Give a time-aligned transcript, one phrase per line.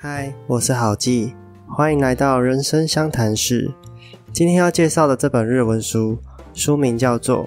[0.00, 1.34] 嗨，我是郝记，
[1.66, 3.68] 欢迎来到人生相谈室。
[4.32, 6.16] 今天要介绍的这本日文书，
[6.54, 7.38] 书名叫做《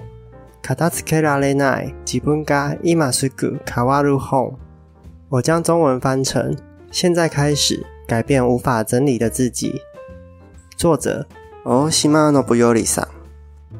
[0.60, 4.48] 卡达斯克拉雷奈吉本嘎伊马斯古卡瓦鲁红》。
[5.30, 6.54] 我将中文翻成
[6.92, 9.80] “现在开始改变无法整理的自己”。
[10.76, 11.26] 作者
[11.64, 13.08] 哦西马诺布尤里桑，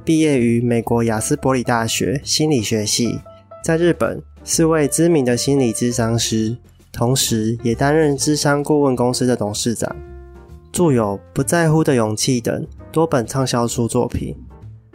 [0.03, 3.21] 毕业于美国雅斯伯里大学心理学系，
[3.63, 6.57] 在日本是位知名的心理咨商师。
[6.93, 9.97] 同时，也担任智商顾问公司的董事长，
[10.71, 14.37] 著有《不在乎的勇气》等多本畅销书作品。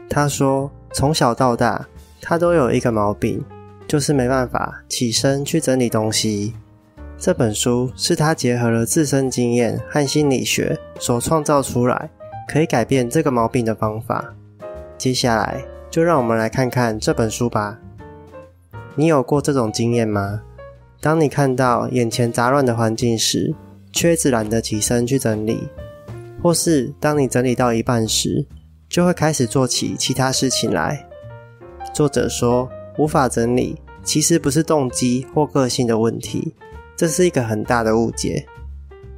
[0.07, 1.87] 他说，从小到大，
[2.21, 3.43] 他都有一个毛病，
[3.87, 6.53] 就是没办法起身去整理东西。
[7.17, 12.11] 这本书是他结合了自身经验和心理学所创造出来，
[12.47, 14.35] 可以改变这个毛病的方法。
[14.99, 17.79] 接下来，就让我们来看看这本书吧。
[18.93, 20.43] 你有过这种经验吗？
[20.99, 23.53] 当你看到眼前杂乱的环境时，
[23.91, 25.69] 却一直懒得起身去整理；
[26.41, 28.45] 或是当你整理到一半时，
[28.89, 31.07] 就会开始做起其他事情来。
[31.93, 36.55] 作者说，无法整理其实不是动机或个性的问题，
[36.95, 38.45] 这是一个很大的误解。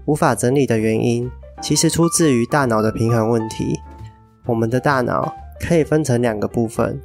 [0.06, 1.30] 无法整理的原因，
[1.62, 3.80] 其实出自于大脑的平衡问题。
[4.46, 7.00] 我们的大脑可以分成两个部分，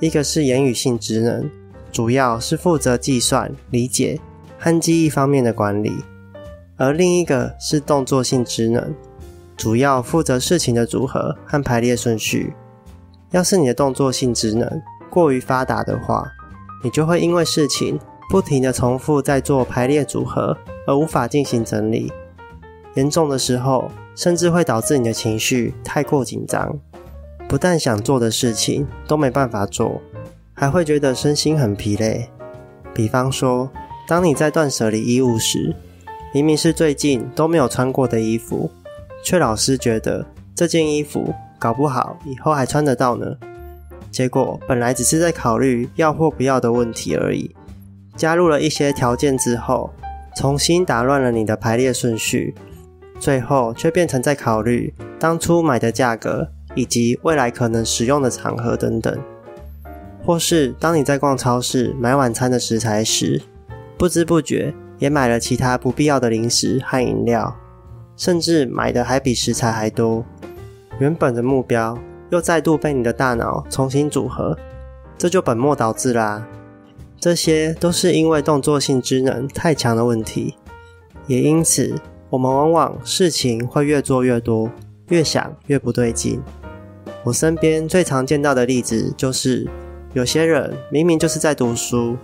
[0.00, 1.50] 一个是言语性职能。
[1.90, 4.20] 主要是负责计算、理解
[4.58, 5.92] 和记忆方面的管理，
[6.76, 8.94] 而另一个是动作性职能，
[9.56, 12.54] 主要负责事情的组合和排列顺序。
[13.30, 16.30] 要是你的动作性职能过于发达的话，
[16.82, 17.98] 你就会因为事情
[18.30, 22.12] 不停的重复在做排列组合，而无法进行整理。
[22.94, 26.78] 严重的时候，甚至会导致你的情绪太过紧张，
[27.48, 30.00] 不但想做的事情都没办法做。
[30.58, 32.28] 还会觉得身心很疲累。
[32.92, 33.70] 比方说，
[34.08, 35.74] 当你在断舍离衣物时，
[36.34, 38.68] 明明是最近都没有穿过的衣服，
[39.24, 43.36] 却老是觉得这件衣服搞不好以后还穿得到呢。
[44.10, 47.54] 结果本来只是在考虑要或不要的问题而已，
[48.16, 49.90] 加入了一些条件之后，
[50.34, 52.54] 重新打乱了你的排列顺序，
[53.20, 59.16] 最后却变成在考虑当初买的价格以及未来可能使用的场合等等。
[60.28, 63.40] 或是当你在逛超市买晚餐的食材时，
[63.96, 67.56] 不知不觉也买了其他不必要的零食和饮料，
[68.14, 70.22] 甚至买的还比食材还多。
[70.98, 74.54] 原本的目标又再度被你的大脑重新组合，
[75.16, 76.46] 这就本末倒置啦。
[77.18, 80.56] 这些都是因为动作性智能太强的问题，
[81.26, 81.94] 也因此
[82.28, 84.70] 我们往往事情会越做越多，
[85.08, 86.38] 越想越不对劲。
[87.24, 89.66] 我身边最常见到的例子就是。
[90.18, 92.16] 有些人明明就是在读书，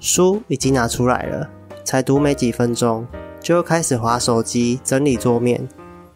[0.00, 1.46] 书已经拿出来了，
[1.84, 3.06] 才读没几分钟，
[3.42, 5.68] 就又开始划手机整理桌面，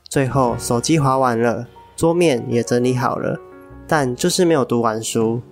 [0.08, 3.38] 最后手机划完了，桌面也整理好了，
[3.86, 5.42] 但就是没有读完书。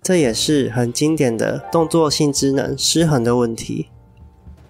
[0.00, 3.88] 这也是很经典的动作性智能失衡的问题。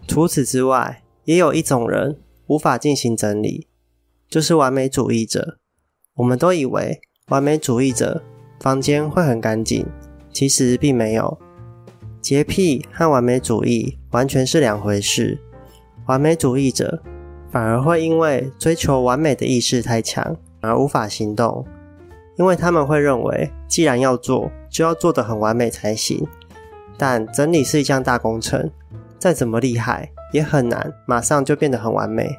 [0.09, 3.69] 除此之外，也有一种人无法进行整理，
[4.31, 5.59] 就是完美主义者。
[6.15, 8.23] 我们都以为完美主义者
[8.61, 9.87] 房间会很干净。
[10.35, 11.39] 其实并没有，
[12.21, 15.39] 洁癖和完美主义完全是两回事。
[16.07, 17.01] 完美主义者
[17.51, 21.65] 反而会因为追求完美的意识太强而无法行动，
[22.37, 26.27] 因为他们会认为，既然要做，就要做得很完美才行。
[26.99, 28.69] 但整理是一项大工程，
[29.19, 32.37] 再怎么厉害也很难马上就变得很完美。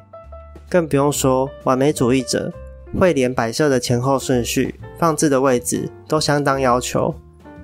[0.68, 2.52] 更不用说完美主义者
[2.98, 7.14] 会连摆设的前后顺序、放置的位置都相当要求。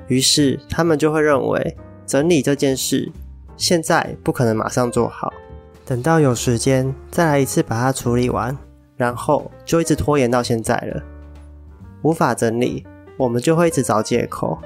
[0.09, 1.77] 于是他们就会认为
[2.07, 3.11] 整理这件事
[3.57, 5.33] 现在不可能马上做好，
[5.85, 8.57] 等到有时间再来一次把它处理完，
[8.97, 11.03] 然后就一直拖延到现在了。
[12.03, 12.85] 无法整理，
[13.17, 14.59] 我们就会一直找借口。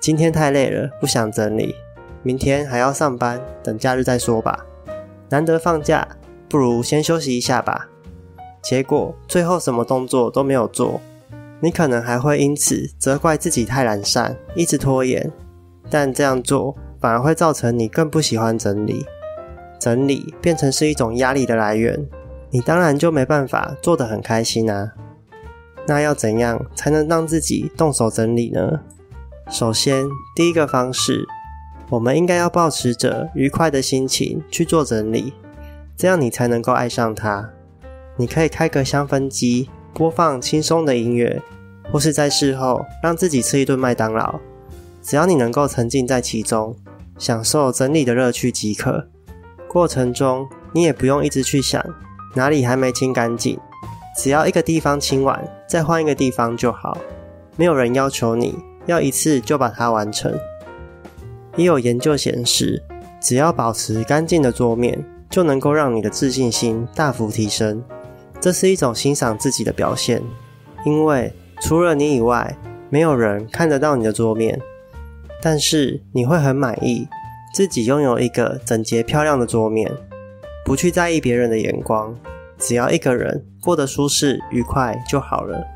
[0.00, 1.74] 今天太累了，不想整理；
[2.22, 4.64] 明天还要上班，等假日再说吧。
[5.28, 6.08] 难得放假，
[6.48, 7.88] 不如先休息一下吧。
[8.62, 11.00] 结果最后什么动作都没有做。
[11.60, 15.30] 你可能还会因此责怪自己太懒散，一直拖延，
[15.90, 19.04] 但这样做反而会造成你更不喜欢整理，
[19.78, 22.08] 整理变成是一种压力的来源，
[22.50, 24.92] 你当然就没办法做得很开心啊。
[25.86, 28.80] 那要怎样才能让自己动手整理呢？
[29.50, 31.26] 首先，第一个方式，
[31.88, 35.32] 我们应该要保持着愉快的心情去做整理，
[35.96, 37.50] 这样你才能够爱上它。
[38.16, 39.68] 你可以开个香氛机。
[39.92, 41.40] 播放轻松的音乐，
[41.90, 44.38] 或是在事后让自己吃一顿麦当劳，
[45.02, 46.74] 只要你能够沉浸在其中，
[47.18, 49.08] 享受整理的乐趣即可。
[49.68, 51.84] 过程中，你也不用一直去想
[52.34, 53.58] 哪里还没清干净，
[54.16, 56.96] 只要一个地方清完，再换一个地方就好。
[57.56, 58.56] 没有人要求你
[58.86, 60.32] 要一次就把它完成。
[61.56, 62.82] 也有研究显示，
[63.20, 67.82] 只要保持干净的桌面，就能够让你的自信心大幅提升。
[68.40, 70.22] 这是一种欣赏自己的表现，
[70.84, 72.56] 因为除了你以外，
[72.88, 74.58] 没有人看得到你的桌面。
[75.42, 77.08] 但是你会很满意
[77.54, 79.90] 自己拥有一个整洁漂亮的桌面，
[80.66, 82.14] 不去在意别人的眼光，
[82.58, 85.66] 只要一个人过得舒适愉快就好了。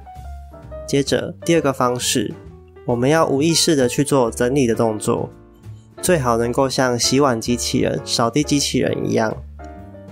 [0.86, 2.34] 接着第二个方式，
[2.84, 5.30] 我们要无意识的去做整理的动作，
[6.02, 9.34] 最好能够像洗碗机器人、扫地机器人一样，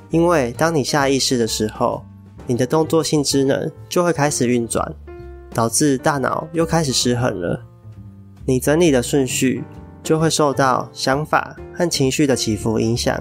[0.08, 2.02] 因为当你下意识的时候，
[2.52, 4.94] 你的动作性智能就会开始运转，
[5.54, 7.64] 导致大脑又开始失衡了。
[8.44, 9.64] 你整理的顺序
[10.02, 13.18] 就会受到想法和情绪的起伏影响，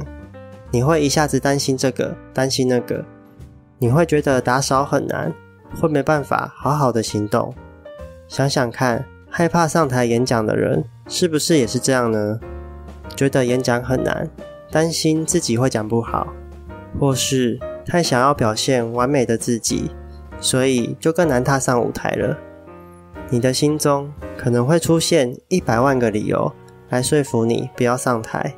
[0.69, 3.05] 你会一下子担心这个，担心那个，
[3.79, 5.33] 你会觉得打扫很难，
[5.79, 7.55] 会没办法好好的行动。
[8.27, 12.37] 想想看，害怕上台演讲的人是不是也是这样呢？
[13.15, 14.29] 觉得演讲很难，
[14.69, 16.27] 担心自己会讲不好，
[16.99, 19.91] 或是太想要表现完美的自己，
[20.39, 22.37] 所以就更难踏上舞台了。
[23.29, 26.51] 你的心中可能会出现一百万个理由
[26.89, 28.55] 来说服你不要上台，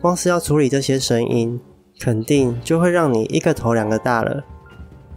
[0.00, 1.60] 光是要处理这些声音，
[2.00, 4.44] 肯定就会让你一个头两个大了。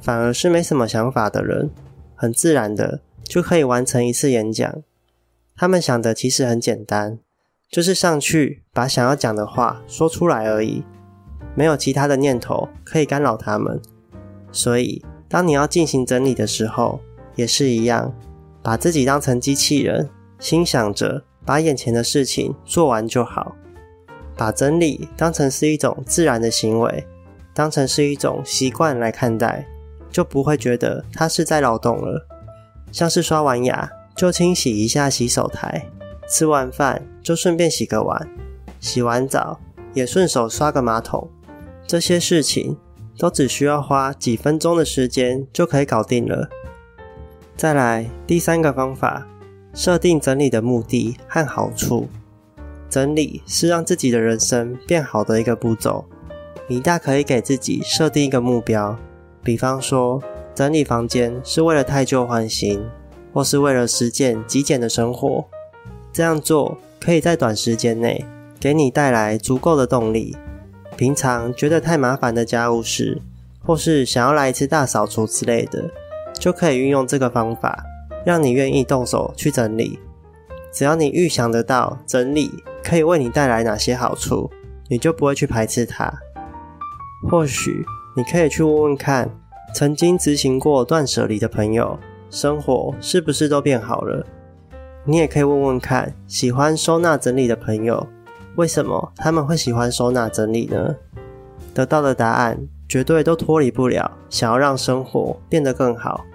[0.01, 1.69] 反而是没什么想法的人，
[2.15, 4.81] 很自然的就可以完成一次演讲。
[5.55, 7.19] 他们想的其实很简单，
[7.69, 10.83] 就是上去把想要讲的话说出来而已，
[11.55, 13.81] 没有其他的念头可以干扰他们。
[14.51, 16.99] 所以，当你要进行整理的时候，
[17.35, 18.13] 也是一样。
[18.63, 20.07] 把自己当成机器人，
[20.37, 23.55] 心想着把眼前的事情做完就好。
[24.37, 27.07] 把整理当成是一种自然的行为，
[27.53, 29.65] 当成是一种习惯来看待，
[30.11, 32.27] 就不会觉得它是在劳动了。
[32.91, 35.87] 像是刷完牙就清洗一下洗手台，
[36.29, 38.29] 吃完饭就顺便洗个碗，
[38.79, 39.59] 洗完澡
[39.93, 41.29] 也顺手刷个马桶，
[41.85, 42.77] 这些事情
[43.17, 46.49] 都只需要花几分钟的时间就可以搞定了。
[47.55, 49.27] 再来第三个方法，
[49.73, 52.07] 设定整理的目的和好处。
[52.89, 56.05] 整理是让自己的人生变好的一个步骤。
[56.67, 58.97] 你大可以给自己设定一个目标，
[59.43, 60.21] 比方说
[60.53, 62.83] 整理房间是为了太旧换新，
[63.33, 65.45] 或是为了实践极简的生活。
[66.11, 68.25] 这样做可以在短时间内
[68.61, 70.37] 给你带来足够的动力。
[70.95, 73.19] 平常觉得太麻烦的家务事，
[73.65, 75.83] 或是想要来一次大扫除之类的。
[76.39, 77.83] 就可以运用这个方法，
[78.23, 79.99] 让你愿意动手去整理。
[80.71, 82.51] 只要你预想得到整理
[82.83, 84.49] 可以为你带来哪些好处，
[84.87, 86.13] 你就不会去排斥它。
[87.29, 87.83] 或许
[88.15, 89.29] 你可以去问问看，
[89.73, 91.97] 曾经执行过断舍离的朋友，
[92.29, 94.23] 生活是不是都变好了？
[95.03, 98.07] 你也可以问问看，喜欢收纳整理的朋友，
[98.55, 100.95] 为什么他们会喜欢收纳整理呢？
[101.73, 102.59] 得到的答案
[102.89, 106.25] 绝对都脱离不了想要让生活变得更好。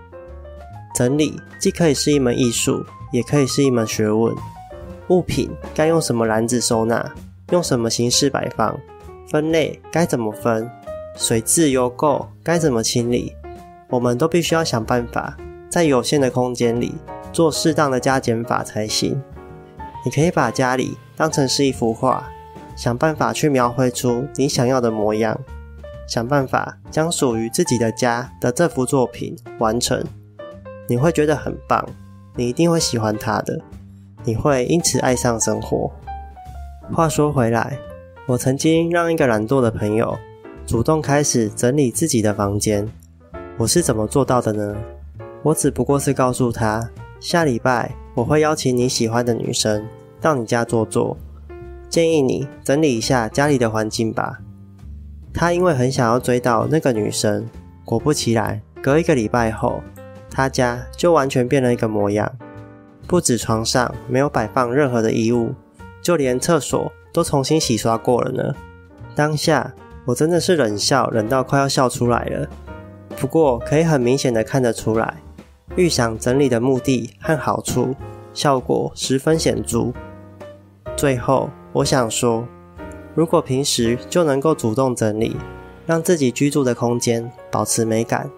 [0.95, 2.83] 整理既可以是一门艺术，
[3.13, 4.35] 也可以是一门学问。
[5.09, 7.15] 物品该用什么篮子收纳，
[7.51, 8.75] 用什么形式摆放，
[9.29, 10.71] 分类该怎么分，
[11.15, 13.35] 水质油垢该怎么清理，
[13.91, 15.37] 我们都必须要想办法，
[15.69, 16.95] 在有限的空间里
[17.31, 19.21] 做适当的加减法才行。
[20.07, 22.31] 你可以把家里当成是一幅画，
[22.77, 25.37] 想办法去描绘出你想要的模样，
[26.07, 30.01] 想办法将属于自己的家的这幅作品完成。
[30.89, 31.85] 你会觉得很棒，
[32.37, 33.61] 你一定会喜欢它的，
[34.23, 35.91] 你会因此爱上生活。
[36.93, 37.77] 话说回来，
[38.29, 40.17] 我曾经让一个懒惰的朋友
[40.65, 42.89] 主动开始整理自己的房间，
[43.59, 44.77] 我是怎么做到的呢？
[45.43, 49.87] 我只不过是告诉他，下礼拜我会邀请你喜欢的女生
[50.21, 51.17] 到你家坐坐，
[51.89, 54.39] 建议你整理一下家里的环境吧。
[55.33, 57.47] 他因为很想要追到那个女生，
[57.85, 59.83] 果不其然，隔一个礼拜后。
[60.31, 62.31] 他家就完全变了一个模样，
[63.07, 65.55] 不止床上没有摆放任何的衣物，
[66.03, 68.55] 就连厕所都重新洗刷过了呢。
[69.15, 69.73] 当下
[70.05, 72.47] 我真的是冷笑，冷到快要笑出来了。
[73.17, 75.23] 不过可以很明显的看得出来，
[75.75, 77.95] 预想整理的目的和好处，
[78.33, 79.93] 效果十分显著。
[80.97, 82.47] 最后我想说，
[83.15, 85.37] 如果平时就能够主动整理，
[85.85, 88.31] 让自己居住的空间保持美感，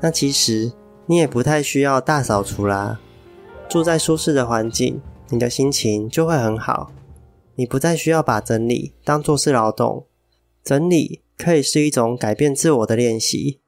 [0.00, 0.72] 那其实。
[1.06, 2.98] 你也不太需要大扫除啦，
[3.68, 6.92] 住在舒适的环境，你的心情就会很好。
[7.56, 10.06] 你不再需要把整理当做是劳动，
[10.64, 13.60] 整理可以是一种改变自我的练习，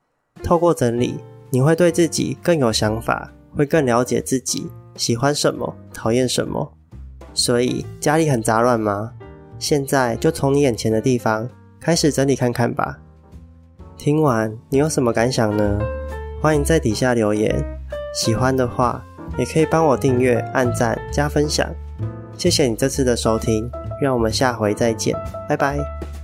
[0.42, 1.16] 透过整理，
[1.50, 6.73] 你会对自己更有想法，会更了解自己喜欢什么，讨厌什么。
[7.33, 9.12] 所以家里很杂乱吗？
[9.59, 11.49] 现在就从你眼前的地方
[11.81, 12.99] 开始整理看看吧。
[13.97, 15.79] 听完你有什么感想呢？
[16.43, 17.55] 欢迎在底下留言。
[18.15, 19.05] 喜欢的话，
[19.38, 21.67] 也可以帮我订阅、按赞、加分享。
[22.37, 25.15] 谢谢你这次的收听，让我们下回再见，
[25.49, 26.15] 拜拜。